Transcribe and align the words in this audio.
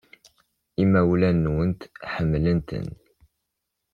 Imawlan-nwent 0.83 1.81
ḥemmlen-ten. 2.13 2.87